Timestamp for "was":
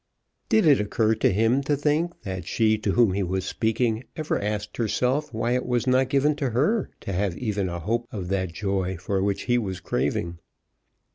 3.21-3.45, 5.63-5.85, 9.59-9.79